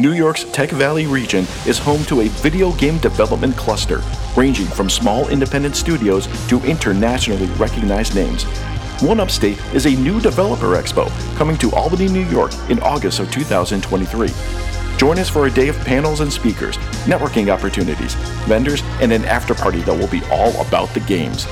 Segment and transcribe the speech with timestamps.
[0.00, 4.00] New York's Tech Valley region is home to a video game development cluster,
[4.36, 8.44] ranging from small independent studios to internationally recognized names.
[9.02, 13.28] One Upstate is a new developer expo coming to Albany, New York in August of
[13.32, 14.28] 2023.
[14.98, 16.76] Join us for a day of panels and speakers,
[17.06, 18.14] networking opportunities,
[18.46, 21.44] vendors, and an after party that will be all about the games.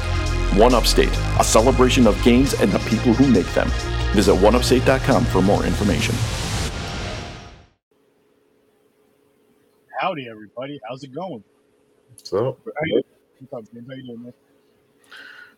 [0.55, 3.69] One Upstate, a celebration of games and the people who make them.
[4.13, 6.15] Visit oneupstate.com for more information.
[10.07, 10.79] Howdy, everybody.
[10.89, 11.43] How's it going?
[12.23, 13.03] So, Hey,
[13.41, 13.89] what's up, James?
[13.89, 14.33] How you doing, man?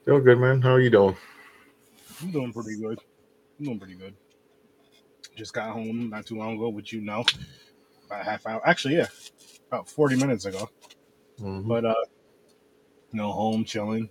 [0.06, 0.62] doing good, man.
[0.62, 1.14] How are you doing?
[2.22, 2.98] I'm doing pretty good.
[3.58, 4.14] I'm doing pretty good.
[5.36, 7.26] Just got home not too long ago, which you know,
[8.06, 8.66] about a half hour.
[8.66, 9.08] Actually, yeah,
[9.66, 10.70] about 40 minutes ago.
[11.38, 11.68] Mhm.
[11.68, 11.94] But uh,
[13.12, 14.08] you know, home chilling.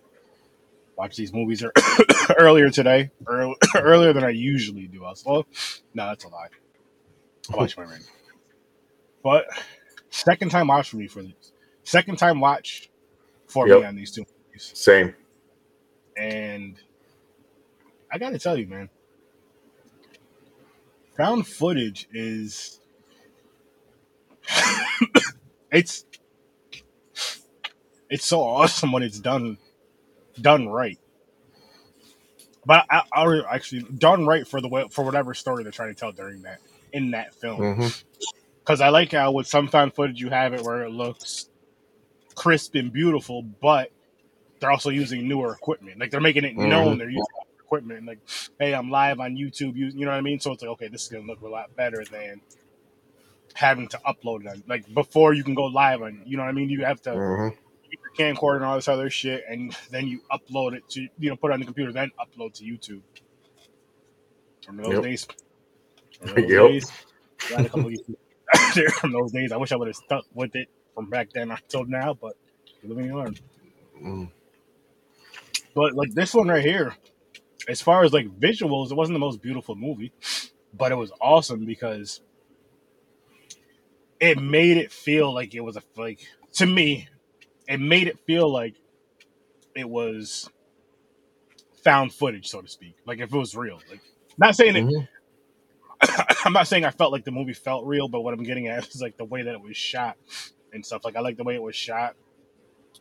[0.96, 1.74] Watch these movies ear-
[2.38, 5.04] earlier today, early, earlier than I usually do.
[5.04, 5.48] I was well,
[5.96, 6.50] no, that's a lie.
[7.52, 8.02] I watched my ring,
[9.24, 9.48] but
[10.12, 11.54] second time watch for me for this.
[11.84, 12.90] Second time watch
[13.48, 14.76] for me on these two movies.
[14.76, 15.16] Same.
[16.18, 16.78] And
[18.12, 18.90] I gotta tell you, man,
[21.18, 22.80] found footage is
[25.72, 26.06] it's
[28.10, 29.58] it's so awesome when it's done
[30.42, 31.00] done right.
[32.66, 36.00] But I, I actually done right for the way for whatever story they're trying to
[36.00, 36.60] tell during that
[36.94, 37.72] in that film.
[37.78, 37.88] hmm
[38.68, 41.50] Because I like how with some found footage you have it where it looks
[42.36, 43.92] crisp and beautiful, but
[44.60, 46.00] they're also using newer equipment.
[46.00, 47.00] Like they're making it known Mhm.
[47.00, 47.26] they're using
[47.66, 48.08] equipment.
[48.08, 48.20] Like,
[48.60, 49.76] hey, I'm live on YouTube.
[49.76, 50.40] You, you know what I mean?
[50.40, 52.42] So it's like, okay, this is gonna look a lot better than
[53.56, 54.48] having to upload it.
[54.50, 56.24] On, like before you can go live on.
[56.26, 56.70] You know what I mean?
[56.70, 57.50] You have to hmm
[57.92, 61.38] your camcorder and all this other shit, and then you upload it to you know
[61.38, 63.02] put it on the computer, then upload to YouTube.
[64.68, 65.02] Remember those Yep.
[65.02, 65.28] days?
[66.22, 66.72] Remember those Yep.
[66.72, 66.92] days?
[68.78, 69.54] there from those days.
[69.54, 72.36] I wish I would have stuck with it from back then until now, but
[72.84, 73.38] you live and you learn.
[74.04, 74.32] mm
[75.76, 76.96] But like this one right here,
[77.70, 80.14] as far as like visuals, it wasn't the most beautiful movie,
[80.74, 82.22] but it was awesome because
[84.20, 86.22] it made it feel like it was a like
[86.56, 87.10] to me,
[87.68, 88.76] it made it feel like
[89.76, 90.50] it was
[91.84, 92.96] found footage, so to speak.
[93.06, 93.82] Like if it was real.
[93.90, 94.02] Like
[94.38, 95.08] not saying it Mhm.
[96.46, 98.88] I'm not saying I felt like the movie felt real, but what I'm getting at
[98.96, 100.18] is like the way that it was shot
[100.74, 101.06] and stuff.
[101.06, 102.16] Like I like the way it was shot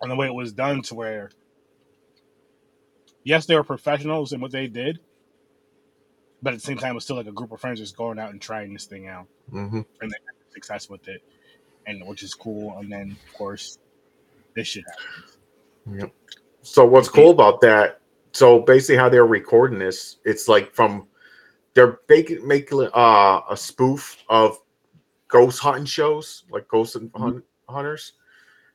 [0.03, 1.31] and the way it was done to where
[3.25, 5.01] yes, they were professionals in what they did,
[6.43, 8.19] but at the same time, it was still like a group of friends just going
[8.19, 11.23] out and trying this thing out hmm and they had success with it,
[11.87, 12.77] and which is cool.
[12.79, 13.79] And then of course,
[14.57, 15.03] this shit happens.
[15.87, 16.13] Yep.
[16.63, 18.01] So what's cool about that?
[18.33, 21.09] So basically, how they're recording this, it's like from
[21.77, 24.59] they're making making uh, a spoof of
[25.29, 28.15] ghost hunting shows, like ghost and hunt, hunters.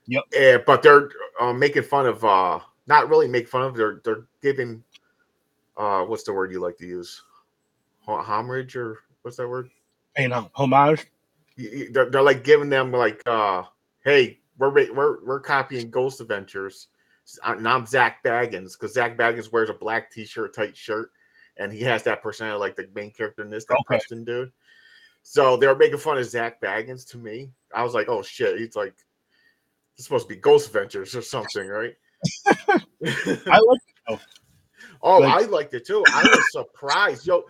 [0.06, 0.24] Yep.
[0.34, 1.10] Eh, but they're
[1.40, 3.76] uh, making fun of uh, not really make fun of.
[3.76, 4.84] They're they're giving
[5.78, 7.24] uh, what's the word you like to use?
[8.02, 9.72] Ho- Homage or what's that word?
[10.18, 11.08] You know, homage.
[11.58, 13.64] they're, they're like giving them like uh
[14.04, 16.88] hey we're we're we're copying ghost adventures
[17.46, 21.12] and i'm Zak Bagans because Zak Bagans wears a black t-shirt tight shirt
[21.58, 23.84] and he has that personality like the main character in this that Okay.
[23.86, 24.52] preston dude
[25.24, 28.58] so they were making fun of Zak Bagans to me i was like oh shit
[28.60, 28.94] he's like
[29.98, 31.96] it's supposed to be ghost adventures or something right
[33.06, 34.20] I like.
[35.02, 36.04] Oh, Like- I liked it too.
[36.08, 37.26] I was surprised.
[37.26, 37.44] Yo,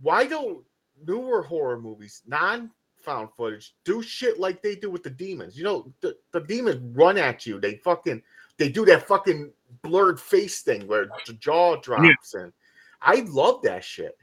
[0.00, 0.64] why don't
[1.06, 5.58] newer horror movies, non found footage, do shit like they do with the demons?
[5.58, 7.58] You know, the, the demons run at you.
[7.60, 8.22] They fucking
[8.58, 9.52] they do that fucking
[9.82, 12.52] blurred face thing where the jaw drops and
[13.04, 14.16] I love that shit.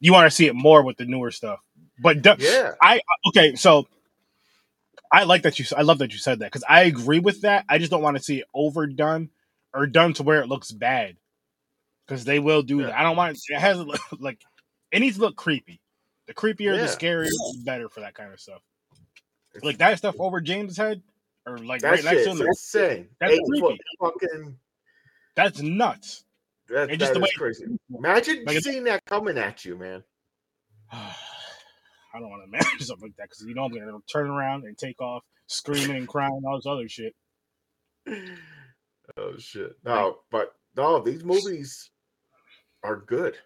[0.00, 1.60] You want to see it more with the newer stuff,
[2.02, 2.72] but Yeah.
[2.82, 3.86] I okay, so
[5.12, 5.64] I like that you.
[5.76, 7.64] I love that you said that because I agree with that.
[7.68, 9.30] I just don't want to see it overdone
[9.72, 11.16] or done to where it looks bad
[12.06, 12.86] because they will do Yeah.
[12.86, 12.98] that.
[12.98, 13.78] I don't want it has
[14.18, 14.40] like
[14.90, 15.80] it needs to look creepy.
[16.26, 16.82] The creepier, Yeah.
[16.82, 18.62] the scarier, the better for that kind of stuff.
[19.62, 21.02] Like that stuff over James' head
[21.46, 22.40] or like That right next to him.
[22.42, 23.08] insane.
[23.20, 23.80] That's foot creepy.
[24.00, 24.58] fucking
[25.36, 26.23] That's nuts.
[26.68, 27.64] That, And just that the is way- crazy.
[27.96, 30.02] Imagine Like, seeing that coming at you, man.
[30.92, 34.64] I don't want to imagine something like that because you know I'm gonna turn around
[34.64, 37.14] and take off screaming and crying all this other shit.
[39.16, 39.72] Oh shit.
[39.84, 41.90] No, but no, these movies
[42.82, 43.36] are good.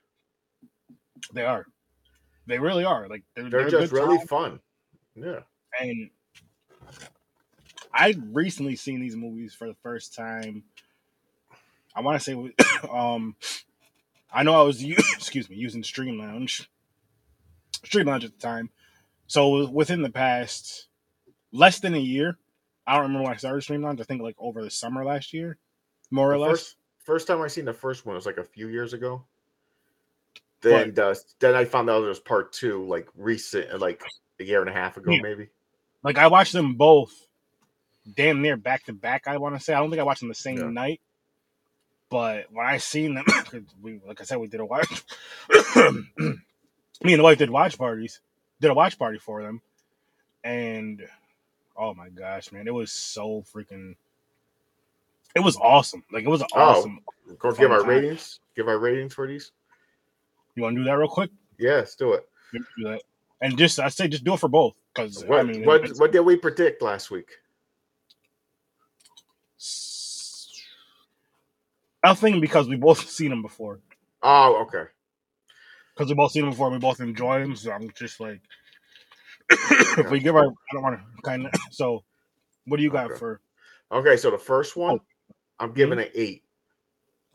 [1.33, 1.67] They are.
[2.47, 3.09] They really are.
[3.09, 4.27] Like they're, They're, they're just really time.
[4.27, 4.61] fun.
[5.15, 5.41] Yeah.
[5.81, 6.11] and
[7.93, 10.65] I recently seen these movies for the first time.
[11.99, 12.35] I want to say,
[12.93, 13.35] um,
[14.33, 14.83] I know I was
[15.17, 16.71] excuse me using Stream Lounge,
[17.85, 18.71] Stream Lounge at the time
[19.27, 20.87] So within the past
[21.53, 22.39] less than a year,
[22.87, 24.01] I don't remember when I started Stream Lounge.
[24.01, 25.59] I think like over the summer last year,
[26.11, 26.51] more or The less.
[26.51, 29.25] First, first time I seen the first one was like a few years ago.
[30.61, 34.03] Then, uh, then I found out there was part two, like recent, like
[34.41, 35.23] a year and a half ago, Yeah.
[35.23, 35.49] maybe.
[36.03, 37.13] Like I watched them both,
[38.15, 39.29] damn near back to back.
[39.29, 40.71] I want to say I don't think I watched them the same Yeah.
[40.71, 41.01] night,
[42.11, 43.25] but when I seen them,
[43.83, 45.05] we like I said we did a watch.
[47.01, 48.21] Me and the wife did watch parties,
[48.61, 49.61] did a watch party for them,
[50.43, 51.07] and
[51.77, 53.95] oh my gosh, man, it was so freaking.
[55.37, 56.03] It was awesome.
[56.13, 56.47] Like it was Oh.
[56.61, 57.01] awesome.
[57.39, 57.89] Go give our time.
[57.89, 58.41] ratings.
[58.57, 59.53] Give our ratings for these.
[60.57, 61.31] You want to do that real quick?
[61.61, 62.29] Let's do it.
[62.53, 63.03] Do that.
[63.41, 66.11] And just I say just do it for both because What I mean what what
[66.11, 67.29] did we predict last week?
[72.05, 73.81] Nothing because we both seen them before.
[74.23, 74.85] Oh, okay.
[75.95, 77.57] Because we both seen them before, we both enjoy them.
[77.57, 78.41] So I'm just like,
[79.51, 81.53] if we give our, I don't want to kind of.
[81.71, 82.05] So,
[82.67, 83.19] what do you got Okay.
[83.19, 83.41] for?
[83.91, 85.03] Okay, so the first one, Oh.
[85.59, 86.05] I'm giving hmm?
[86.05, 86.45] an eight.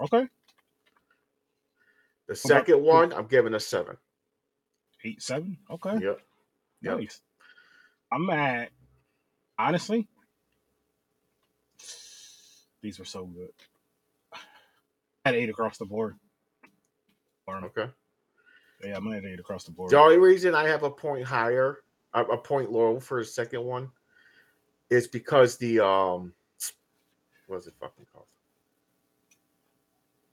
[0.01, 0.27] Okay,
[2.27, 3.98] The second one, I'm giving a seven.
[5.06, 5.57] eight seven.
[5.69, 6.21] Okay, Yep.
[6.81, 6.98] Yep.
[7.00, 7.21] nice.
[8.12, 8.69] I'm at
[9.57, 10.07] honestly,
[12.81, 13.50] these were so good.
[15.25, 16.16] At eight across the board.
[17.50, 17.90] Okay.
[18.84, 19.92] Yeah, I'm at eight across the board.
[19.92, 21.80] The only reason I have a point higher,
[22.14, 23.90] a, point low for the second one,
[24.90, 26.34] is because the um,
[27.48, 28.25] what's it fucking called?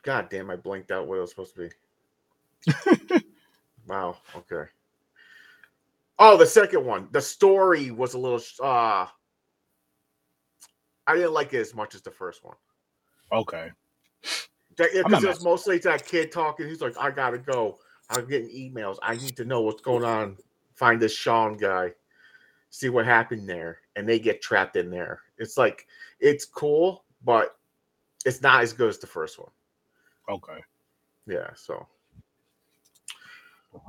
[0.03, 0.51] God damn!
[0.51, 3.23] I blanked out what it was supposed to be.
[3.87, 4.17] wow.
[4.37, 4.69] Okay.
[6.19, 7.09] Oh, the second one.
[7.13, 8.43] The story was a little.
[8.63, 9.07] uh
[11.07, 12.57] I didn't like it as much as the first one.
[13.33, 13.71] Okay.
[14.81, 16.67] That, yeah, because it was mostly that kid talking.
[16.67, 17.79] He's like, I gotta go.
[18.09, 18.97] I'm getting emails.
[19.03, 20.39] I need to know what's going on.
[20.75, 21.93] Find this Sean guy.
[22.71, 23.81] See what happened there.
[23.95, 25.21] And they get trapped in there.
[25.37, 25.87] It's like
[26.19, 27.59] it's cool, but
[28.25, 29.51] it's not as good as the first one.
[30.31, 30.65] Okay.
[31.27, 31.87] Yeah, so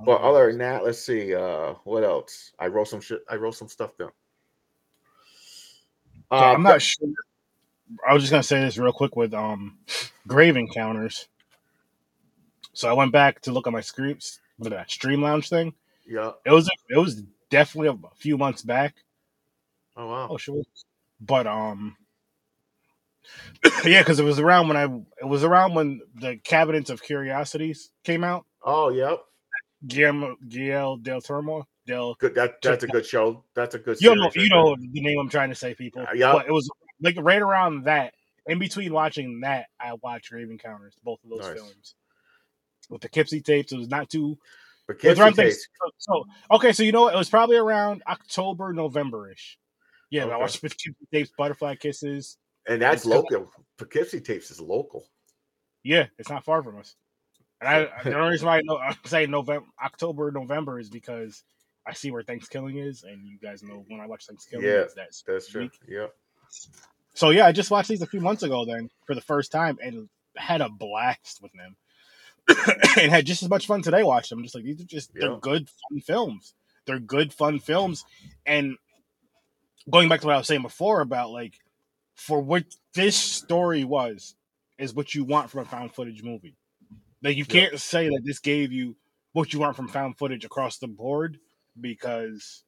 [0.05, 1.33] but other than that, let's see.
[1.33, 2.51] Uh what else?
[2.59, 3.23] I wrote some shit.
[3.29, 4.11] I wrote some stuff down.
[6.29, 7.07] Uh, I'm not sure.
[8.07, 9.77] I was just gonna say this real quick with um
[10.27, 11.27] grave encounters.
[12.73, 15.73] So I went back to look at my scripts with that stream lounge thing.
[16.07, 16.31] Yeah.
[16.45, 18.95] It was it was definitely a few months back.
[19.95, 20.27] Oh wow.
[20.31, 20.63] Oh sure,
[21.19, 21.97] but um,
[23.85, 24.85] yeah, because it was around when I
[25.21, 28.45] it was around when the Cabinets of Curiosities came out.
[28.63, 29.19] Oh yep.
[29.85, 32.15] Guillermo Guillermo del Toro del.
[32.15, 32.35] Good.
[32.35, 33.43] That that's a good show.
[33.55, 33.99] That's a good.
[33.99, 36.03] You know, you know the name I'm trying to say, people.
[36.03, 36.37] Uh, yeah.
[36.39, 36.69] It was
[37.01, 38.13] like right around that.
[38.47, 41.53] In between watching that, I watched Grave Encounters, both of those Nice.
[41.53, 41.95] films.
[42.89, 44.37] With the Kipsy tapes, it was not too.
[44.87, 45.67] Was Tapes- things.
[45.99, 47.13] So, okay, so you know what?
[47.13, 49.57] It was probably around October, November ish.
[50.09, 50.35] Yeah, I Okay.
[50.37, 52.37] watched Kipsy tapes, Butterfly Kisses.
[52.67, 53.51] and that's local.
[53.77, 55.07] Poughkeepsie Tapes is local.
[55.83, 56.95] Yeah, it's not far from us.
[57.61, 61.43] And I, the only reason why I know I'm saying November, October, November is because
[61.87, 64.93] I see where Thanksgiving is, and you guys know when I watch Thanksgiving, Yeah, it's
[64.95, 65.61] that That's true.
[65.63, 65.79] week.
[65.87, 66.07] Yeah.
[67.13, 69.77] So yeah, I just watched these a few months ago then for the first time
[69.83, 71.75] and had a blast with them.
[72.99, 74.43] and had just as much fun today watching them.
[74.43, 75.37] Just like these are just they're Yeah.
[75.41, 76.53] good fun films.
[76.85, 78.05] They're good fun films.
[78.45, 78.77] And
[79.89, 81.59] going back to what I was saying before about like
[82.15, 84.35] for what this story was
[84.77, 86.55] is what you want from a found footage movie.
[87.23, 88.95] Like you can't say that this gave you
[89.33, 91.39] what you want from found footage across the board
[91.79, 92.63] because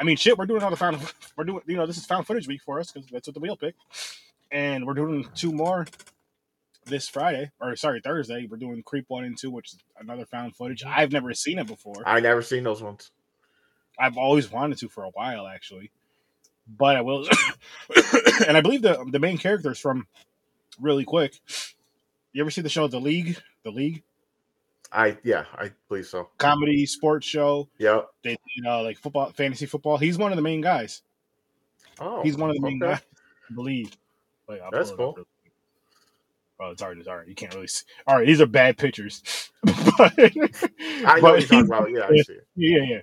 [0.00, 0.98] I mean shit, we're doing all the found
[1.36, 3.40] we're doing you know, this is found footage week for us because that's what the
[3.40, 3.74] wheel pick.
[4.50, 5.86] And we're doing two more
[6.86, 8.48] this Friday, or sorry, Thursday.
[8.50, 10.82] We're doing Creep One and Two, which is another found footage.
[10.82, 10.98] Mm-hmm.
[10.98, 12.02] I've never seen it before.
[12.06, 13.10] I never seen those ones.
[13.98, 15.90] I've always wanted to for a while, actually.
[16.66, 17.28] But I will,
[18.48, 20.06] and I believe the the main characters from
[20.80, 21.38] really quick.
[22.32, 23.38] You ever see the show The League?
[23.64, 24.02] The League
[24.92, 26.30] I yeah, I believe so.
[26.38, 27.68] comedy sports show.
[27.78, 28.02] Yeah.
[28.22, 29.98] They you know like football, fantasy football.
[29.98, 31.02] He's one of the main guys.
[32.00, 32.92] Oh, He's one of the main okay.
[32.92, 33.02] guys.
[33.50, 33.96] I believe.
[34.48, 35.24] I'll That's pull it up cool.
[36.62, 36.98] Oh, it's hard.
[36.98, 37.28] It's hard.
[37.28, 37.86] You can't really see.
[38.06, 39.22] All right, these are bad pictures.
[39.62, 41.90] but, I know you're talking about.
[41.90, 42.46] Yeah, I see it.
[42.54, 43.00] Yeah, yeah.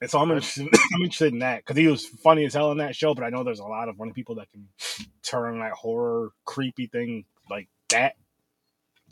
[0.00, 2.78] And so I'm interested, I'm interested in that because he was funny as hell in
[2.78, 3.14] that show.
[3.14, 4.68] But I know there's a lot of funny people that can
[5.22, 8.14] turn that horror, creepy thing like that.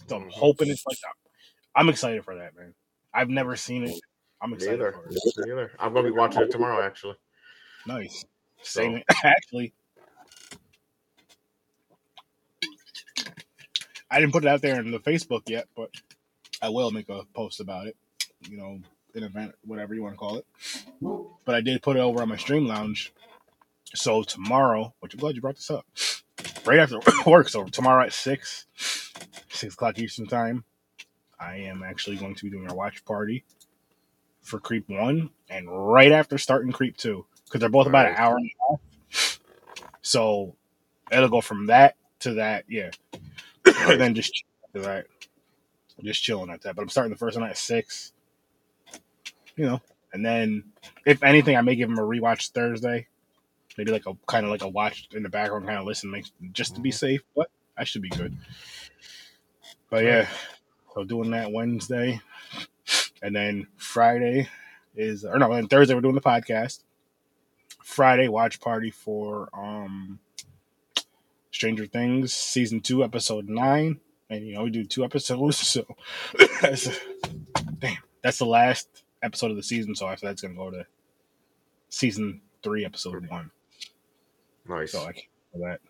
[0.08, 0.32] So I'm Mhm.
[0.32, 1.14] hoping it's like that.
[1.74, 2.74] I'm excited for that, man.
[3.12, 3.98] I've never seen it.
[4.40, 4.92] I'm excited Neither.
[4.92, 5.18] for it.
[5.46, 5.72] Neither.
[5.78, 6.84] I'm gonna be watching it tomorrow.
[6.84, 7.16] Actually.
[7.86, 8.24] Nice.
[8.62, 9.02] So- Same.
[9.24, 9.72] Actually,
[14.10, 15.90] I didn't put it out there in the Facebook yet, but
[16.62, 17.96] I will make a post about it.
[18.48, 18.80] You know,
[19.14, 20.46] an event, whatever you want to call it.
[21.44, 23.12] But I did put it over on my stream lounge.
[23.94, 25.86] So tomorrow, which I'm glad you brought this up,
[26.66, 28.66] right after work, so tomorrow at six,
[29.56, 30.64] six o'clock Eastern time,
[31.38, 33.44] I am actually going to be doing a watch party
[34.42, 38.36] for Creep One, and right after starting Creep Two, because they're both about an hour
[38.36, 39.40] and a half.
[40.02, 40.54] So
[41.10, 42.90] it'll go from that to that, yeah,
[43.64, 45.06] and then just after that,
[46.02, 46.76] just chilling at that.
[46.76, 48.12] But I'm starting the first one at six,
[49.56, 49.80] you know,
[50.12, 50.64] and then
[51.04, 53.08] if anything, I may give them a rewatch Thursday,
[53.76, 56.26] maybe like a kind of like a watch in the background, kind of listen, make,
[56.52, 56.96] just to be mm-hmm.
[56.96, 57.22] safe.
[57.34, 58.36] But I should be good.
[59.90, 60.28] But yeah,
[60.94, 62.20] so doing that Wednesday,
[63.22, 64.48] and then Friday
[64.94, 66.82] is or no, and Thursday we're doing the podcast.
[67.82, 70.18] Friday watch party for um
[71.52, 75.84] Stranger Things season two episode nine, and you know we do two episodes, so
[76.60, 76.88] that's
[77.78, 79.94] damn that's the last episode of the season.
[79.94, 80.84] So after that's gonna go to
[81.88, 83.50] season three, episode one.
[84.68, 84.92] Nice.
[84.92, 85.80] So I can't wait for that.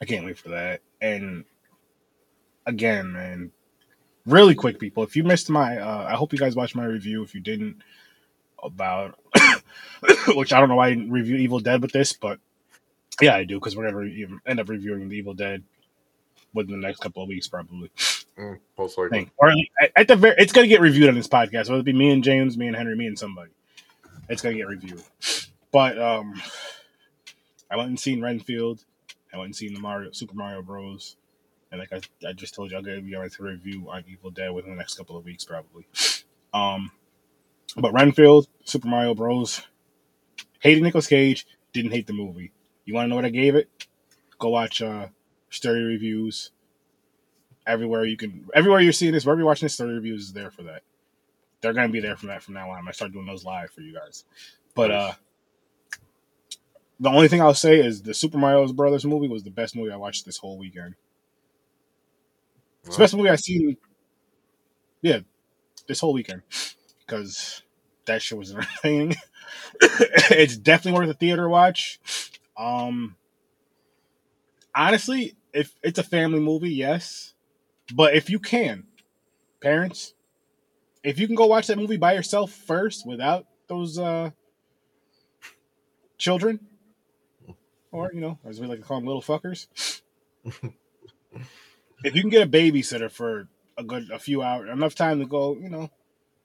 [0.00, 0.82] I can't wait for that.
[1.00, 1.44] And
[2.66, 3.50] again, man,
[4.26, 5.02] really quick, people.
[5.02, 7.22] If you missed my, uh, I hope you guys watched my review.
[7.22, 7.82] If you didn't,
[8.62, 9.18] about
[10.34, 12.38] which I don't know why I didn't review Evil Dead with this, but
[13.20, 15.62] yeah, I do because we're gonna re- end up reviewing the Evil Dead
[16.54, 17.90] within the next couple of weeks, probably.
[18.38, 19.18] Mm, most likely.
[19.18, 19.30] Thing.
[19.38, 21.68] Or at- at the very, it's gonna get reviewed on this podcast.
[21.68, 23.50] Whether it be me and James, me and Henry, me and somebody,
[24.28, 25.02] it's gonna get reviewed.
[25.72, 26.40] But um,
[27.70, 28.84] I went and seen Renfield.
[29.32, 31.16] I went and seen the Mario Super Mario Bros.
[31.76, 34.50] And like I, I just told you, I'll be going to review on Evil Dead
[34.50, 35.86] within the next couple of weeks, probably.
[36.54, 36.90] Um,
[37.76, 39.62] but Renfield, Super Mario Bros.
[40.60, 42.50] Hated Nicolas Cage, didn't hate the movie.
[42.86, 43.68] You want to know what I gave it?
[44.38, 45.08] Go watch uh,
[45.50, 46.50] Sturdy reviews.
[47.66, 50.50] Everywhere you can, everywhere you're seeing this, wherever you're watching this, Sturdy reviews is there
[50.50, 50.82] for that.
[51.60, 52.86] They're gonna be there from that from now on.
[52.86, 54.24] I start doing those live for you guys.
[54.74, 55.12] But uh,
[57.00, 59.90] the only thing I'll say is the Super Mario Brothers movie was the best movie
[59.90, 60.94] I watched this whole weekend.
[62.98, 63.76] Best movie I've seen.
[65.02, 65.20] Yeah,
[65.86, 66.42] this whole weekend
[67.00, 67.62] because
[68.06, 69.16] that shit was entertaining.
[69.80, 72.00] it's definitely worth a theater watch.
[72.56, 73.16] Um,
[74.74, 77.34] honestly, if it's a family movie, yes,
[77.94, 78.84] but if you can,
[79.60, 80.14] parents,
[81.02, 84.30] if you can go watch that movie by yourself first without those uh
[86.18, 86.60] children,
[87.92, 89.66] or you know, as we like to call them, little fuckers.
[92.04, 93.48] if you can get a babysitter for
[93.78, 95.90] a good a few hours, enough time to go, you know,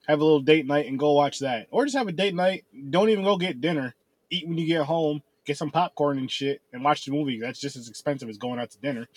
[0.07, 2.65] have a little date night and go watch that, or just have a date night.
[2.89, 3.95] Don't even go get dinner.
[4.29, 5.21] Eat when you get home.
[5.43, 7.39] Get some popcorn and shit, and watch the movie.
[7.39, 9.07] That's just as expensive as going out to dinner.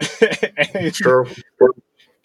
[0.74, 1.26] and, True.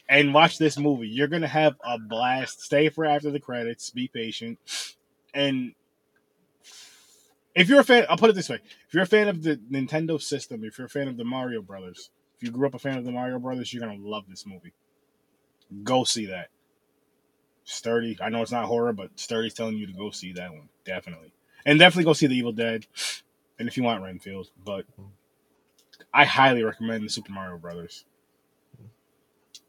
[0.07, 1.07] and watch this movie.
[1.07, 2.61] You're gonna have a blast.
[2.61, 3.89] Stay for after the credits.
[3.89, 4.57] Be patient.
[5.33, 5.73] And
[7.55, 9.57] if you're a fan, I'll put it this way: if you're a fan of the
[9.57, 12.09] Nintendo system, if you're a fan of the Mario Brothers,
[12.43, 14.73] you grew up a fan of the Mario Brothers, you're gonna love this movie.
[15.83, 16.49] Go see that.
[17.63, 18.17] Sturdy.
[18.21, 20.69] I know it's not horror, but Sturdy's telling you to go see that one.
[20.83, 21.33] Definitely.
[21.65, 22.85] And definitely go see The Evil Dead.
[23.57, 24.49] And if you want Renfield.
[24.65, 24.85] But
[26.13, 28.05] I highly recommend the Super Mario Brothers.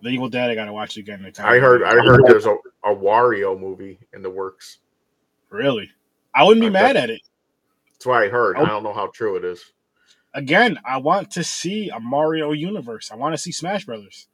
[0.02, 1.24] The Evil Dead, I gotta watch it again.
[1.38, 1.82] I heard.
[1.82, 4.80] I heard there's a, a Wario movie in the works.
[5.50, 5.88] Really?
[6.34, 7.22] I wouldn't be I mad at it.
[7.92, 8.56] That's what I heard.
[8.58, 8.64] Oh.
[8.64, 9.72] I don't know how true it is.
[10.34, 13.10] Again, I want to see a Mario universe.
[13.12, 14.26] I want to see Smash Brothers.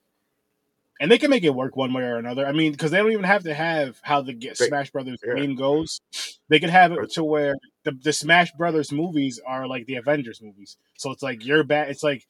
[0.99, 2.47] And they can make it work one way or another.
[2.47, 5.35] I mean, because they don't even have to have how the get Smash Brothers yeah.
[5.35, 6.01] game goes.
[6.49, 7.55] They could have it to where
[7.85, 10.77] the, the Smash Brothers movies are like the Avengers movies.
[10.99, 11.89] So it's like you're bad.
[11.91, 12.27] It's like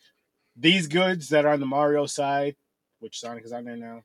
[0.57, 2.55] these goods that are on the Mario side,
[3.01, 4.03] which Sonic is on there now,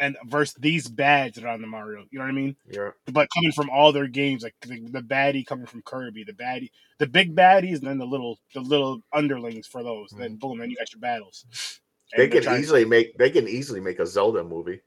[0.00, 2.04] and versus these bads that are on the Mario.
[2.10, 2.56] You know what I mean?
[2.68, 2.90] Yeah.
[3.06, 6.70] but coming from all their games, like the, the baddie coming from Kirby, the baddie,
[6.98, 10.10] the big baddies, and then the little the little underlings for those.
[10.10, 10.40] Then mm.
[10.40, 11.44] boom, then you got your battles.
[12.16, 13.16] They And they're can easily make.
[13.18, 14.80] They can easily make a Zelda movie.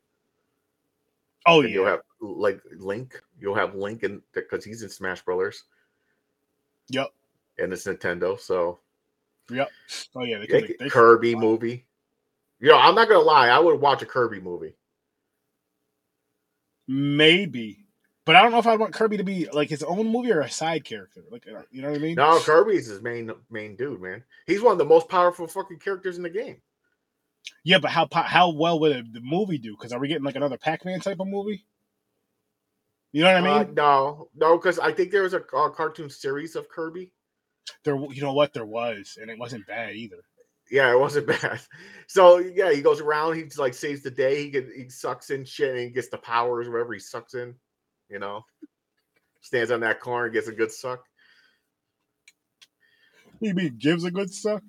[1.45, 3.21] Oh And You'll have like Link.
[3.39, 5.63] You'll have Link in because he's in Smash Brothers
[6.89, 7.11] yep,
[7.57, 8.39] and it's Nintendo.
[8.39, 8.79] So
[9.49, 9.69] yep.
[10.15, 11.85] Oh yeah, they they could, they, they, Kirby movie.
[12.59, 13.49] You know, I'm not gonna lie.
[13.49, 14.73] I would watch a Kirby movie.
[16.87, 17.85] Maybe,
[18.25, 20.41] but I don't know if I want Kirby to be like his own movie or
[20.41, 21.23] a side character.
[21.29, 22.15] Like uh, you know what I mean?
[22.15, 24.23] No, Kirby's his main main dude, man.
[24.47, 26.61] He's one of the most powerful fucking characters in the game.
[27.63, 29.75] Yeah, but how how well would the movie do?
[29.77, 31.65] Because are we getting like another Pac Man type of movie?
[33.11, 33.69] You know what I mean?
[33.69, 37.11] Uh, no, no, because I think there was a, a cartoon series of Kirby.
[37.83, 38.53] there, you know what?
[38.53, 40.23] There was, and it wasn't bad either.
[40.71, 41.59] Yeah, it wasn't bad.
[42.07, 43.35] So yeah, he goes around.
[43.35, 44.43] He like saves the day.
[44.43, 47.55] He get, he sucks in shit and he gets the powers wherever he sucks in.
[48.09, 48.45] You know,
[49.41, 51.03] stands on that corner, and gets a good suck.
[53.39, 54.61] He mean gives a good suck.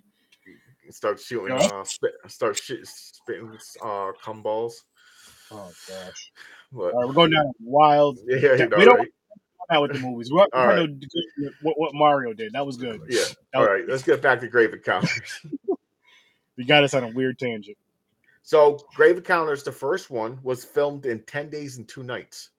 [0.84, 1.56] He starts shooting.
[1.58, 1.66] Yeah.
[1.66, 4.84] Uh, spit, starts shit, spitting uh, cum balls.
[5.50, 6.32] Oh gosh.
[6.72, 8.18] But All right, we're going down wild.
[8.26, 9.08] yeah, you know, we don't- right?
[9.70, 10.30] Out with the movies.
[10.30, 10.92] We're, we're gonna
[11.62, 12.52] what, what Mario did.
[12.52, 13.00] That was good.
[13.08, 13.22] Yeah.
[13.22, 15.40] That All was- right, let's get back to Grave Encounters.
[16.56, 17.76] You got us on a weird tangent.
[18.42, 22.50] So, Grave Encounters, the first one, was filmed in 10 days and two nights.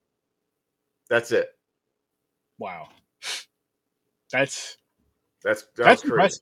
[1.09, 1.49] That's it.
[2.57, 2.89] Wow.
[4.31, 4.77] That's
[5.43, 6.41] That's that that's impressive.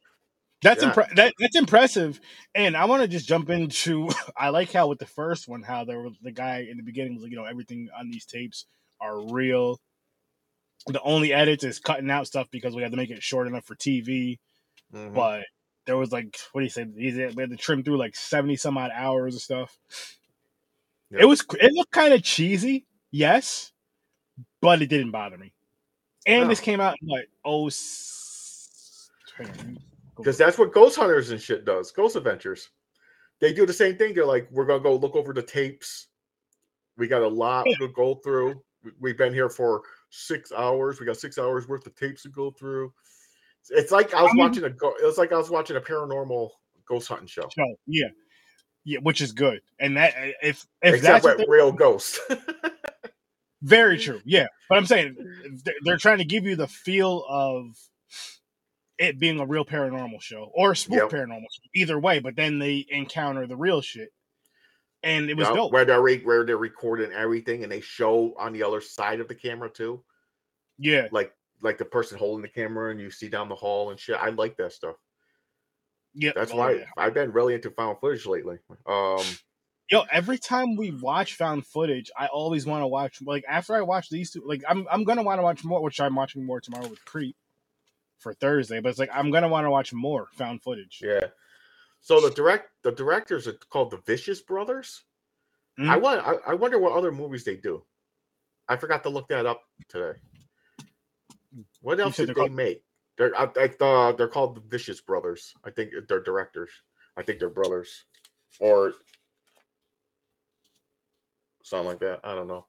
[0.61, 0.93] That's Yeah.
[0.93, 2.21] impre- that, that's impressive.
[2.55, 4.09] And I want to just jump into.
[4.37, 7.15] I like how with the first one, how there was the guy in the beginning
[7.15, 8.65] was like, you know, everything on these tapes
[9.01, 9.81] are real.
[10.87, 13.65] The only edits is cutting out stuff because we had to make it short enough
[13.65, 14.39] for TV.
[14.93, 15.13] Mhm.
[15.13, 15.43] But
[15.85, 16.83] there was like, what do you say?
[16.83, 19.77] We had to trim through like seventy some odd hours of stuff.
[21.09, 21.21] Yeah.
[21.21, 21.45] It was.
[21.59, 23.71] It looked kind of cheesy, yes,
[24.61, 25.53] but it didn't bother me.
[26.25, 27.67] And this came out in like oh.
[27.67, 29.79] s- hang on.
[30.15, 31.91] Because that's what Ghost Hunters and shit does.
[31.91, 32.69] Ghost Adventures.
[33.39, 34.13] They do the same thing.
[34.13, 36.07] They're like, we're gonna go look over the tapes.
[36.97, 37.75] We got a lot Yeah.
[37.77, 38.61] to go through.
[38.99, 40.99] We've been here for six hours.
[40.99, 42.93] We got six hours worth of tapes to go through.
[43.69, 44.93] It's like I was I mean- watching a go.
[45.01, 46.49] It was like I was watching a paranormal
[46.87, 47.75] ghost hunting show, show.
[47.87, 48.07] Yeah,
[48.83, 49.61] yeah, which is good.
[49.79, 52.19] And that eh, if if except that's real ghosts.
[53.61, 54.21] very true.
[54.25, 55.15] Yeah, but I'm saying
[55.83, 57.65] they're- trying to give you the feel of
[58.99, 61.09] it being a real paranormal show or a spoof Yep.
[61.09, 61.69] paranormal show.
[61.75, 64.09] Either way, but then they encounter the real shit,
[65.01, 65.71] and it was Yeah, dope.
[65.71, 69.27] where they're re- where they're recording everything and they show on the other side of
[69.27, 70.03] the camera too,
[70.77, 73.99] Yeah, like like the person holding the camera and you see down the hall and
[73.99, 74.17] shit.
[74.17, 74.95] I like that stuff.
[76.13, 76.33] yeah.
[76.35, 76.85] That's oh, why yeah.
[76.97, 78.57] I've been really into found footage lately.
[78.85, 79.23] Um,
[79.91, 83.21] Yo, every time we watch found footage, I always want to watch.
[83.21, 85.99] Like after I watch these two, like I'm I'm gonna want to watch more, which
[86.01, 87.35] I'm watching more tomorrow with Creep
[88.19, 88.79] for Thursday.
[88.79, 90.99] But it's like I'm gonna want to watch more found footage.
[91.03, 91.27] yeah.
[92.01, 95.03] So the direct the directors are called the Vicious Brothers.
[95.79, 96.01] I Mhm.
[96.01, 97.83] want I, I wonder what other movies they do.
[98.69, 100.17] I forgot to look that up today.
[101.81, 102.83] What else did they called- make?
[103.17, 105.53] They're I, I thought they're called the Vicious Brothers.
[105.63, 106.71] I think they're directors.
[107.15, 108.05] I think they're brothers,
[108.59, 108.93] or
[111.63, 112.21] something like that.
[112.23, 112.65] I don't know.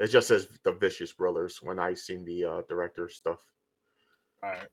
[0.00, 3.38] It just says the Vicious Brothers when I seen the uh, director stuff.
[4.42, 4.68] All right.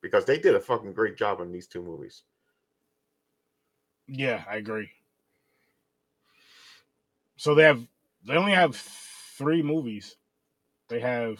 [0.00, 2.22] because they did a fucking great job on these two movies.
[4.06, 4.88] Yeah, I agree.
[7.36, 7.82] So they have
[8.26, 8.76] they only have
[9.38, 10.16] three movies.
[10.88, 11.38] They have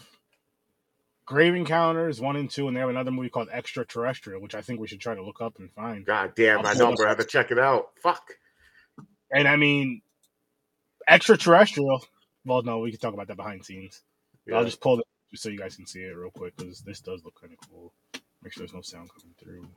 [1.25, 4.79] Grave Encounters one and two, and they have another movie called Extraterrestrial, which I think
[4.79, 6.05] we should try to look up and find.
[6.05, 7.89] God damn, I know pull I'm have to check it out.
[8.01, 8.23] Fuck.
[9.31, 10.01] And I mean,
[11.07, 12.03] Extraterrestrial.
[12.45, 14.01] Well, no, we can talk about that behind scenes.
[14.51, 17.01] I'll just pull it just so you guys can see it real quick because this
[17.01, 17.93] does look kind of cool.
[18.41, 19.67] Make sure there's no sound coming through.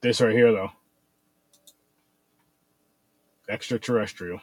[0.00, 0.70] This right here, though.
[3.48, 4.40] Extraterrestrial.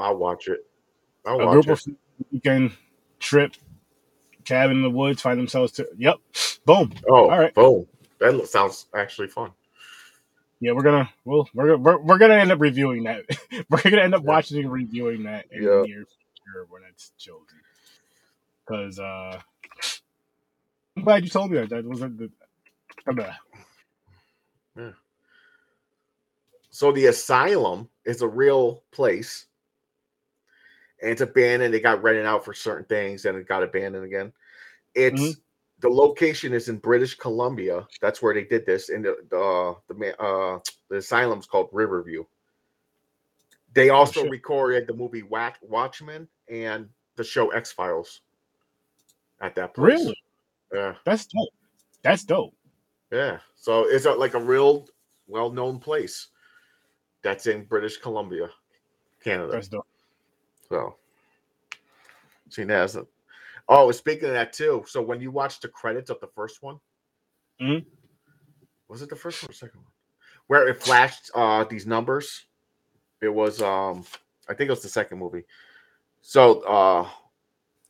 [0.00, 0.60] I'll watch it.
[1.26, 1.70] I'll a watch group it.
[1.70, 1.82] of
[2.32, 2.72] weekend
[3.20, 3.54] trip,
[4.44, 5.88] cabin in the woods, find themselves to.
[5.98, 6.16] Yep.
[6.66, 6.92] Boom.
[7.08, 7.54] oh, all right.
[7.54, 7.86] Boom.
[8.20, 9.52] That sounds actually fun.
[10.60, 11.10] Yeah, we're gonna.
[11.24, 13.24] Well, we're we're, we're gonna end up reviewing that.
[13.70, 14.28] we're gonna end up Yeah.
[14.28, 15.68] watching and reviewing that in Yeah.
[15.68, 17.60] the near future when it's children.
[18.66, 19.40] Because uh,
[20.96, 21.70] I'm glad you told me that.
[21.70, 22.30] That wasn't the.
[23.14, 23.34] blah.
[26.70, 29.46] So the asylum is a real place.
[31.02, 31.72] And it's abandoned.
[31.72, 34.32] They got rented out for certain things and it got abandoned again.
[34.94, 35.40] It's Mhm.
[35.80, 37.86] the location is in British Columbia.
[38.00, 38.88] That's where they did this.
[38.90, 42.24] And the the the, ma- uh, the asylum's called Riverview.
[43.72, 44.30] They also shit.
[44.30, 48.20] recorded the movie Watch, Watchmen and the show X Files
[49.40, 49.92] at that place.
[50.00, 50.22] Really?
[50.72, 50.94] Yeah.
[51.04, 51.54] That's dope.
[52.02, 52.54] That's dope.
[53.12, 53.38] Yeah.
[53.54, 54.88] So it's a, like a real
[55.28, 56.28] well known place
[57.22, 58.50] that's in British Columbia,
[59.22, 59.52] Canada.
[59.52, 59.86] That's dope.
[60.70, 60.94] So,
[62.48, 63.06] see, that's a,
[63.68, 64.84] oh, speaking of that too.
[64.86, 66.80] So when you watch the credits of the first one,
[67.60, 67.84] Mhm.
[68.88, 69.92] was it the first one or second one?
[70.46, 72.46] Where it flashed uh these numbers.
[73.20, 74.04] It was um,
[74.48, 75.44] I think it was the second movie.
[76.22, 77.02] So uh,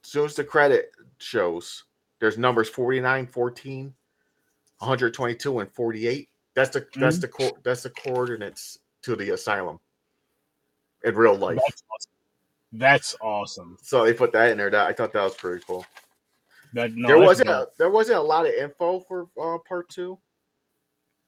[0.05, 1.85] as soon as the credit shows,
[2.19, 3.95] there's numbers 49, 14,
[4.79, 6.29] 122, and 48.
[6.55, 9.79] That's the that's the co- that's the coordinates to the asylum
[11.05, 11.59] in real life.
[11.59, 12.11] Awesome.
[12.73, 13.77] That's awesome.
[13.83, 14.71] So they put that in there.
[14.71, 15.85] That I thought that was pretty cool.
[16.73, 20.19] That no, there wasn't a, there wasn't a lot of info for uh, part 2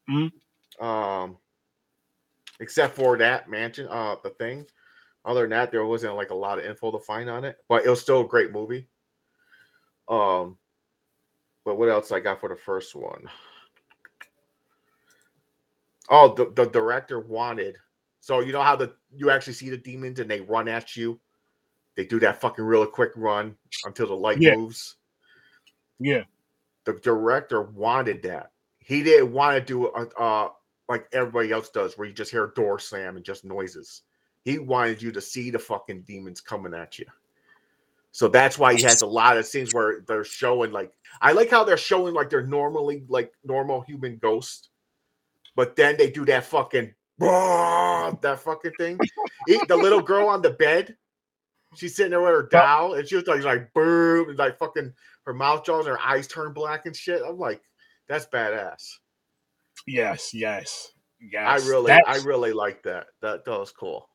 [0.08, 0.32] Mhm.
[0.80, 1.38] Um,
[2.60, 4.66] except for that mansion, uh, the thing.
[5.24, 7.84] Other than that, there wasn't like a lot of info to find on it, but
[7.84, 8.88] it was still a great movie.
[10.08, 10.58] Um,
[11.64, 13.28] but what else I got for the first one?
[16.10, 17.76] Oh, the, the director wanted.
[18.20, 21.20] So you know how the you actually see the demons and they run at you.
[21.96, 24.56] They do that fucking really quick run until the light Yeah.
[24.56, 24.96] moves
[25.98, 26.24] Yeah,
[26.84, 28.50] the director wanted that.
[28.78, 30.48] He didn't want to do it uh,
[30.88, 34.02] like everybody else does, where you just hear a door slam and just noises.
[34.44, 37.06] He wanted you to see the fucking demons coming at you.
[38.10, 41.50] So that's why he has a lot of scenes where they're showing like I like
[41.50, 44.70] how they're showing like they're normally like normal human ghosts,
[45.54, 48.98] but then they do that fucking that fucking thing.
[49.68, 50.96] The little girl on the bed,
[51.74, 54.92] she's sitting there with her doll, and she was like like boom, and like fucking
[55.26, 57.22] her mouth jaws, and her eyes turn black and shit.
[57.26, 57.62] I'm like,
[58.08, 58.96] that's badass.
[59.86, 61.64] yes, yes, yes.
[61.66, 63.06] I really, That's- I really like that.
[63.20, 64.08] That that was cool.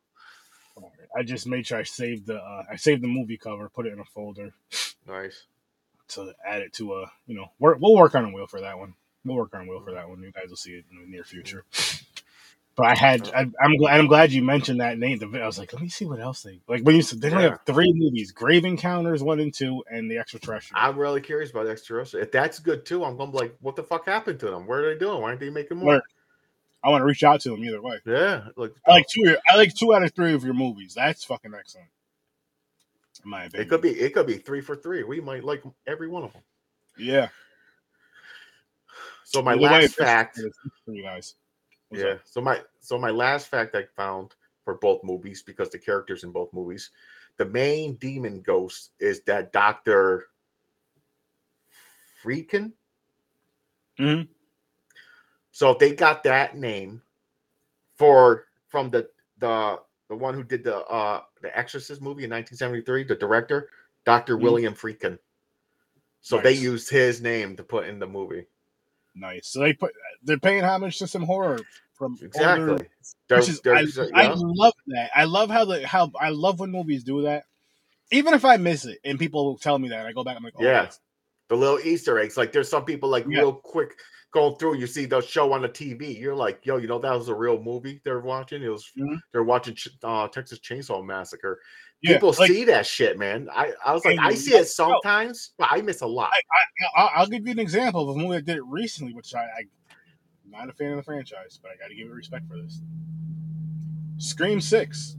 [1.17, 3.93] I just made sure I saved the uh, I saved the movie cover, put it
[3.93, 4.53] in a folder
[5.07, 5.47] Nice.
[6.09, 8.77] to add it to a you know we're, we'll work on a wheel for that
[8.77, 8.93] one.
[9.25, 10.21] We'll work on a wheel for that one.
[10.21, 11.65] You guys will see it in the near future.
[12.77, 15.19] But I had I, I'm glad I'm glad you mentioned that name.
[15.35, 17.41] I was like, let me see what else they like when you said they Yeah.
[17.41, 20.79] have three movies: Grave Encounters one and two, and the Extraterrestrial.
[20.79, 22.23] I'm really curious about the extraterrestrial.
[22.23, 24.67] If that's good too, I'm gonna be like, what the fuck happened to them?
[24.67, 25.21] What are they doing?
[25.21, 25.87] Why aren't they making more?
[25.87, 26.03] Where-
[26.83, 27.97] I want to reach out to them either way.
[28.05, 29.35] Yeah, like I like two.
[29.51, 30.93] I like two out of three of your movies.
[30.93, 31.89] That's fucking excellent.
[33.25, 35.03] In my opinion, it could be, it could be three for three.
[35.03, 36.43] We might like every one of them.
[36.95, 37.29] Yeah.
[39.23, 40.39] So my Either way, last it's fact,
[40.85, 41.33] for you guys.
[41.89, 42.11] What's yeah.
[42.11, 42.21] up?
[42.25, 46.31] So my so my last fact I found for both movies because the characters in
[46.31, 46.91] both movies,
[47.37, 50.27] the main demon ghost is that Doctor
[52.23, 52.73] Friedkin.
[53.99, 54.27] Mhm.
[55.51, 57.01] So they got that name
[57.95, 63.03] for from the the the one who did the uh the Exorcist movie in 1973,
[63.03, 63.69] the director,
[64.05, 64.37] Dr.
[64.37, 64.41] Mhm.
[64.41, 65.17] William Friedkin.
[66.21, 68.47] So they used his name to put in the movie.
[69.19, 69.47] Nice.
[69.49, 71.59] So they put they're paying homage to some horror
[71.93, 72.87] from older- Exactly.
[73.29, 75.11] There- which is, I, uh, I love that.
[75.15, 77.45] I love how the how I love when movies do that.
[78.11, 80.37] Even if I miss it and people will tell me that, I go back.
[80.37, 80.89] I'm like, oh, Yeah.
[81.49, 82.37] the little Easter eggs.
[82.37, 83.39] Like there's some people like Yeah.
[83.39, 83.95] real quick
[84.31, 84.75] going through.
[84.75, 86.17] You see the show on the TV.
[86.17, 88.61] You're like, yo, you know that was a real movie they're watching.
[88.63, 89.19] It was Mhm.
[89.31, 91.59] they're watching uh, Texas Chainsaw Massacre.
[92.01, 92.13] Yeah.
[92.13, 93.49] People like, see that shit, man.
[93.51, 96.31] I I was like, I see it sometimes, but I miss a lot.
[96.95, 99.41] I'll, I'll give you an example of a movie that did it recently, which I,
[99.41, 102.47] I am not a fan of the franchise, but I got to give it respect
[102.47, 102.81] for this.
[104.17, 105.17] Scream Six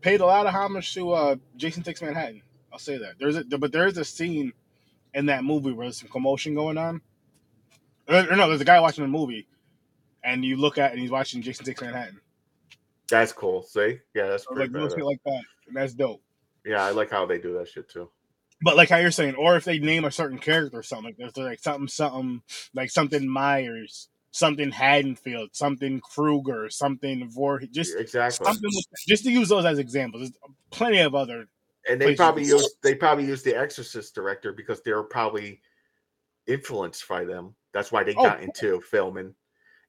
[0.00, 2.42] paid a lot of homage to uh, Jason Takes Manhattan.
[2.72, 3.14] I'll say that.
[3.18, 4.52] There's a but there is a scene
[5.14, 7.00] in that movie where there's some commotion going on.
[8.08, 9.46] Or, or no, there's a guy watching the movie,
[10.24, 12.20] and you look at and he's watching Jason Takes Manhattan.
[13.10, 13.62] That's cool.
[13.62, 15.42] See, yeah, that's Or pretty like like that,
[15.72, 16.22] that's dope.
[16.64, 18.10] Yeah, I like how they do that shit too.
[18.62, 21.16] But like how you're saying, or if they name a certain character or something, like
[21.16, 22.42] there's like something, something
[22.74, 28.44] like something Myers, something Haddonfield, something Krueger, something Voorhees, just exactly.
[28.44, 30.22] something, with, just to use those as examples.
[30.22, 31.46] There's plenty of other.
[31.88, 35.62] And they places probably use they probably use the Exorcist director because they're probably
[36.46, 37.54] influenced by them.
[37.72, 39.34] That's why they Oh, got into filming,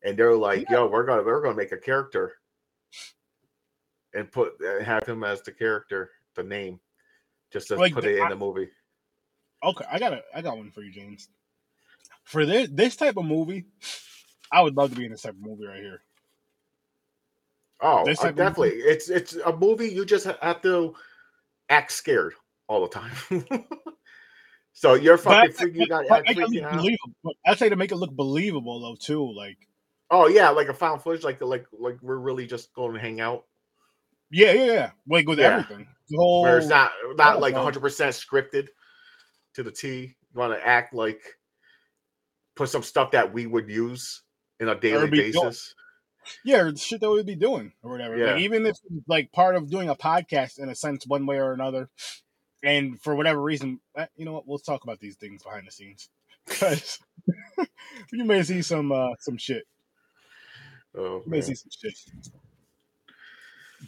[0.04, 2.36] and they're like, "Yo, we're gonna we're gonna make a character
[4.14, 6.80] and put uh, have him as the character, the name,
[7.52, 8.70] just to Like, put it in the movie."
[9.64, 11.30] Okay, I got a, I got one for you, James.
[12.24, 13.66] For this this type of movie,
[14.52, 16.02] I would love to be in this type of movie right here.
[17.82, 18.70] Oh, definitely.
[18.70, 20.96] It's it's a movie you just have to
[21.70, 22.34] act scared
[22.68, 23.12] all the time.
[24.74, 26.94] so you're fucking freaking you got But act make it freaking look
[27.26, 27.36] out.
[27.46, 29.34] I'd say to make it look believable though too.
[29.36, 29.58] Like
[30.12, 33.22] Oh yeah, like a found footage, like like like we're really just going to hang
[33.22, 33.46] out.
[34.30, 34.92] yeah, yeah, yeah.
[35.08, 35.58] Like with Yeah.
[35.60, 38.68] everything, the whole where it's not not like 100 percent scripted
[39.56, 40.16] to the T.
[40.34, 41.22] You want to act like
[42.56, 44.22] put some stuff that we would use
[44.60, 45.74] in a daily basis.
[46.44, 48.18] yeah, the shit that we'd be doing or whatever.
[48.18, 48.34] Yeah.
[48.34, 51.38] Like, even if it's, like part of doing a podcast in a sense, one way
[51.38, 51.90] or another,
[52.64, 54.46] and for whatever reason, eh, you know what?
[54.48, 56.10] We'll talk about these things behind the scenes
[56.48, 57.00] because
[58.12, 59.64] you may see some uh some shit.
[60.98, 61.42] Oh, You may man.
[61.42, 61.94] see some shit.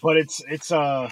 [0.02, 1.10] But it's it's uh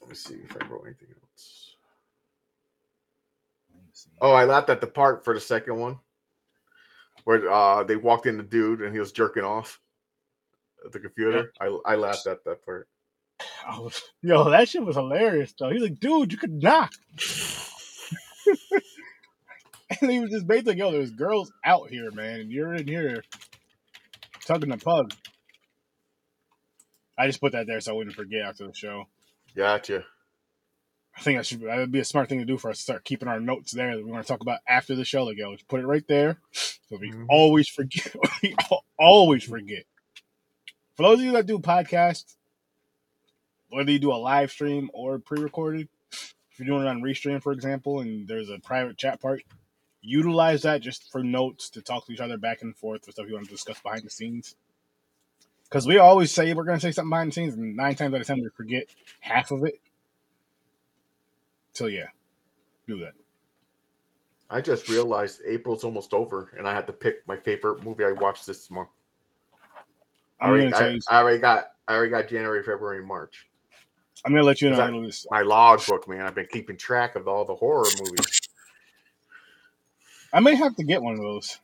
[0.00, 1.76] Let me see if I wrote anything else.
[4.20, 5.98] Oh, I laughed at the part for the second one
[7.24, 9.80] where uh, they walked in the dude and he was jerking off
[10.84, 11.52] at the computer.
[11.60, 12.88] I I laughed at that part.
[13.66, 15.70] I was, yo, that shit was hilarious though.
[15.70, 16.92] He's like, dude, you could knock.
[20.00, 23.24] and he was just basically, yo, there's girls out here, man, and you're in here
[24.46, 25.12] tugging the pug.
[27.18, 29.04] I just put that there so I wouldn't forget after the show.
[29.54, 30.04] Gotcha.
[31.16, 32.82] I think that should that would be a smart thing to do for us to
[32.82, 35.24] start keeping our notes there that we want to talk about after the show.
[35.24, 37.26] Like, yo, just put it right there, so we Mhm.
[37.28, 38.14] always forget.
[38.42, 38.56] we
[38.98, 39.84] always forget.
[40.96, 42.34] For those of you that do podcasts,
[43.72, 47.52] whether you do a live stream or pre-recorded, if you're doing it on Restream, for
[47.52, 49.42] example, and there's a private chat part,
[50.02, 53.26] utilize that just for notes to talk to each other back and forth for stuff
[53.26, 54.56] you want to discuss behind the scenes.
[55.64, 58.14] Because we always say we're going to say something behind the scenes, and nine times
[58.14, 58.84] out of ten we forget
[59.20, 59.80] half of it.
[61.72, 62.08] So yeah,
[62.86, 63.14] do that.
[64.50, 68.12] I just realized April's almost over, and I had to pick my favorite movie I
[68.12, 68.90] watched this month.
[70.38, 70.98] I already, I.
[71.08, 73.46] I already got I already got January, February, March.
[74.24, 74.74] I'm gonna let you know.
[74.74, 75.26] Is that- handle this.
[75.30, 76.22] My log book, man.
[76.22, 78.40] I've been keeping track of all the horror movies.
[80.32, 81.58] I may have to get one of those,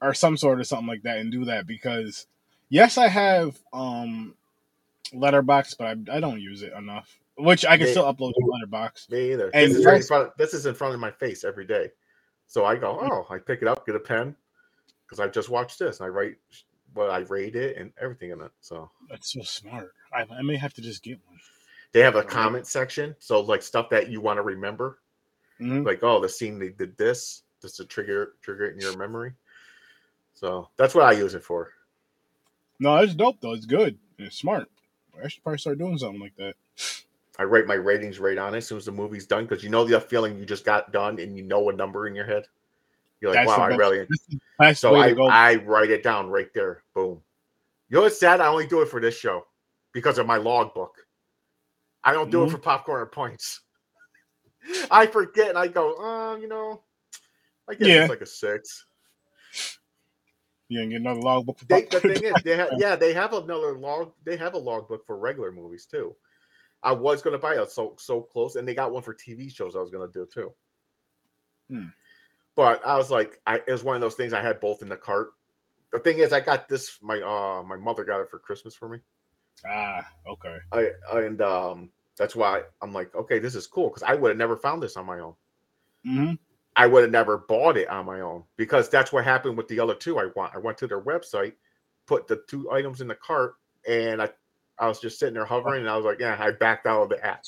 [0.00, 2.26] or some sort of something like that, and do that because
[2.68, 4.34] yes, I have um
[5.12, 7.18] Letterboxd, but I, I don't use it enough.
[7.36, 9.10] Which I can They- still upload to Letterboxd.
[9.10, 9.50] Me either.
[9.54, 11.90] And this, is right in front, this is in front of my face every day.
[12.46, 14.34] So I go, oh, I pick it up, get a pen,
[15.06, 16.36] because I just watched this, and I write
[16.94, 18.50] what I rate it and everything in it.
[18.60, 19.92] So That's so smart.
[20.12, 21.38] I, I may have to just get one.
[21.92, 24.98] They have a comment section, so like stuff that you want to remember,
[25.60, 25.84] Mhm.
[25.84, 29.32] like oh, the scene they did this, just to trigger trigger it in your memory.
[30.34, 31.72] So that's what I use it for.
[32.78, 33.52] No, it's dope though.
[33.52, 33.98] It's good.
[34.18, 34.70] and It's smart.
[35.22, 36.54] I should probably start doing something like that.
[37.38, 39.70] I write my ratings right on it as soon as the movie's done because you
[39.70, 42.44] know the feeling you just got done and you know a number in your head.
[43.20, 43.98] You're like, That's wow, I really.
[43.98, 45.14] That's the best So I.
[45.30, 46.82] I write it down right there.
[46.94, 47.20] Boom.
[47.88, 48.40] You know what's sad?
[48.40, 49.46] I only do it for this show
[49.92, 51.06] because of my logbook.
[52.04, 52.50] I don't do it Mhm.
[52.52, 53.60] for popcorn or points.
[54.90, 56.82] I forget and I go, uh, you know,
[57.68, 58.00] I guess Yeah.
[58.02, 58.86] it's like a six.
[60.68, 61.58] you get another logbook.
[61.58, 64.12] For They, the thing is, they have yeah, they have another log.
[64.24, 66.14] They have a logbook for regular movies too.
[66.82, 69.74] I was gonna buy it so so close, and they got one for TV shows.
[69.76, 70.52] I was gonna do too.
[71.68, 71.86] Hmm.
[72.56, 74.32] But I was like, I it was one of those things.
[74.32, 75.32] I had both in the cart.
[75.92, 76.98] The thing is, I got this.
[77.02, 78.98] My uh, my mother got it for Christmas for me.
[79.66, 80.56] Ah, okay.
[80.72, 84.38] I and um, that's why I'm like, okay, this is cool because I would have
[84.38, 85.34] never found this on my own.
[86.04, 86.32] hmm
[86.76, 89.80] I would have never bought it on my own because that's what happened with the
[89.80, 90.18] other two.
[90.18, 90.54] I want.
[90.54, 91.54] I went to their website,
[92.06, 93.54] put the two items in the cart,
[93.88, 94.30] and I,
[94.78, 97.08] I was just sitting there hovering, and I was like, yeah, I backed out of
[97.08, 97.42] the app.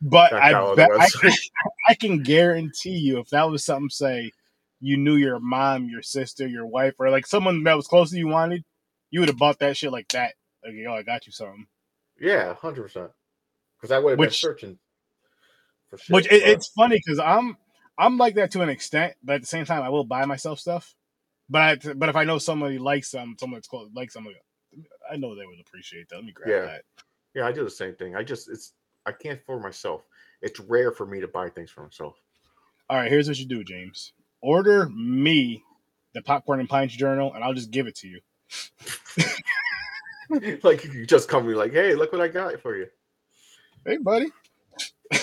[0.00, 1.32] But I the I can,
[1.88, 4.32] I can guarantee you, if that was something, say
[4.80, 8.16] you knew your mom, your sister, your wife, or like someone that was close to
[8.16, 8.64] you wanted,
[9.10, 10.34] you would have bought that shit like that.
[10.68, 11.66] Like, yo, oh, I got you something.
[12.20, 13.10] Yeah, hundred percent.
[13.80, 14.78] Because I would have been searching
[15.88, 16.14] for shit.
[16.14, 17.56] Which it, it's funny because I'm
[17.96, 20.60] I'm like that to an extent, but at the same time, I will buy myself
[20.60, 20.94] stuff.
[21.48, 24.36] But I, but if I know somebody likes some, someone that's close, like somebody,
[25.10, 26.16] I know they would appreciate that.
[26.16, 26.66] Let me grab Yeah.
[26.66, 26.82] that.
[27.34, 28.14] yeah, I do the same thing.
[28.14, 28.74] I just it's
[29.06, 30.02] I can't for myself.
[30.42, 32.16] It's rare for me to buy things for myself.
[32.90, 34.12] All right, here's what you do, James.
[34.40, 35.62] Order me
[36.14, 38.20] the popcorn and pints journal, and I'll just give it to you.
[40.62, 42.86] like you just come and be like, hey, look what I got for you.
[43.84, 44.30] Hey, buddy.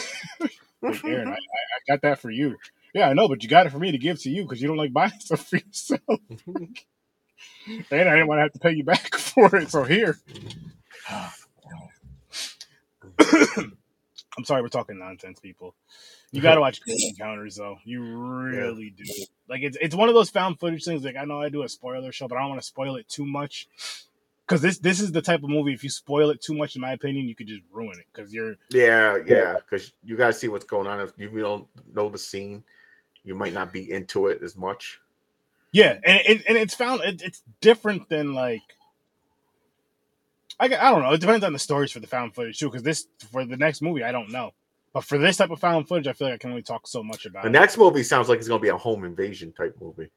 [0.82, 2.58] Like, Aaron, I, I, I got that for you.
[2.94, 4.68] Yeah, I know, but you got it for me to give to you because you
[4.68, 6.02] don't like buying stuff for yourself.
[6.48, 6.78] and
[7.92, 9.72] I didn't want to have to pay you back for it.
[9.72, 10.20] So here.
[14.38, 15.74] I'm sorry, we're talking nonsense, people.
[16.32, 17.78] You got to watch Close Encounters, though.
[17.84, 19.04] You really do.
[19.50, 21.04] Like it's it's one of those found footage things.
[21.04, 23.08] Like I know I do a spoiler show, but I don't want to spoil it
[23.08, 23.68] too much
[24.48, 25.74] because this this is the type of movie.
[25.74, 28.34] If you spoil it too much, in my opinion, you could just ruin it because
[28.34, 31.00] you're Yeah, yeah, because you gotta see what's going on.
[31.00, 32.64] If you don't know the scene,
[33.24, 35.00] you might not be into it as much.
[35.72, 38.62] Yeah, and it, and it's found it, it's different than like
[40.60, 41.12] I, I don't know.
[41.12, 42.68] It depends on the stories for the found footage too.
[42.68, 44.52] Because this for the next movie, I don't know.
[44.94, 47.04] But for this type of found footage, I feel like I can only talk so
[47.04, 49.76] much about The it next movie sounds like it's gonna be a home invasion type
[49.82, 50.10] movie.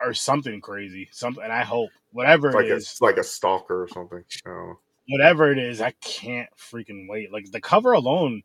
[0.00, 1.08] Or something crazy.
[1.10, 4.24] Something, and I hope whatever It's like it a, it's like a stalker or something.
[5.08, 7.32] Whatever it is, I can't freaking wait.
[7.32, 8.42] Like the cover alone,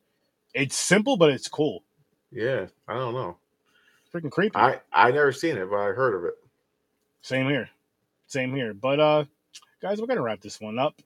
[0.54, 1.84] it's simple, but it's cool.
[2.32, 3.38] Yeah, I don't know.
[4.14, 4.56] Freaking creepy.
[4.56, 6.36] I I never seen it, but I heard of it.
[7.22, 7.70] Same here.
[8.28, 8.74] Same here.
[8.74, 9.26] But uh
[9.82, 11.02] guys, we're gonna wrap this one up.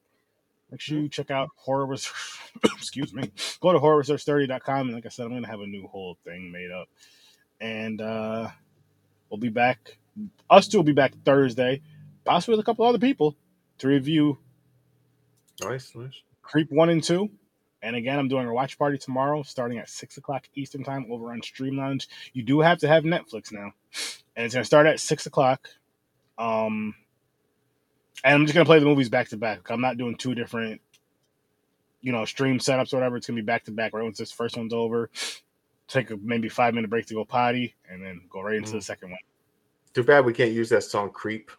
[0.72, 2.40] Make sure you check out horror Research.
[2.66, 3.32] excuse me.
[3.62, 6.72] Go to horrorwithsirsturdy.com and like I said, I'm gonna have a new whole thing made
[6.72, 6.90] up.
[7.62, 8.50] And uh
[9.30, 9.98] we'll be back
[10.50, 11.82] us two will be back Thursday,
[12.26, 13.36] possibly with a couple other people
[13.80, 14.38] to review
[15.64, 16.22] Nice, nice.
[16.42, 17.30] Creep one and two.
[17.82, 21.32] And again, I'm doing a watch party tomorrow, starting at six o'clock Eastern time over
[21.32, 22.08] on Stream Lounge.
[22.34, 23.72] You do have to have Netflix now,
[24.36, 25.68] and it's gonna start at six o'clock.
[26.38, 26.96] Um,
[28.24, 29.70] and I'm just gonna play the movies back to back.
[29.70, 30.82] I'm not doing two different,
[32.02, 33.18] you know, stream setups or whatever.
[33.18, 33.94] It's gonna be back to back.
[33.94, 35.12] Right once this first one's over,
[35.88, 38.82] take a maybe five minute break to go potty, and then go right into the
[38.82, 39.20] second one.
[39.98, 41.50] Too bad we can't use that song "Creep"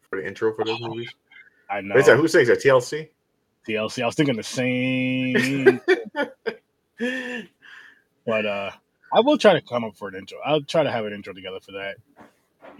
[0.00, 1.14] for the intro for those movies.
[1.70, 2.58] I know that who sings that?
[2.58, 3.08] TLC.
[3.68, 4.02] TLC.
[4.02, 5.80] I was thinking the same,
[8.26, 8.72] but uh,
[9.12, 10.38] I will try to come up for an intro.
[10.44, 11.98] I'll try to have an intro together for that,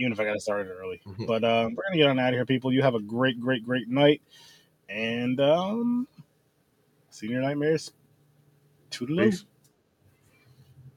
[0.00, 1.00] even if I got to start it early.
[1.06, 1.28] Mhm.
[1.28, 2.72] But uh, we're gonna get on out of here, people.
[2.72, 4.20] You have a great, great, great night,
[4.88, 6.08] and um,
[7.10, 7.92] see you in your nightmares.
[8.90, 9.30] Toodaloo.
[9.30, 9.44] Peace.